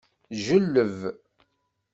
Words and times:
Ǧelleb. 0.43 0.99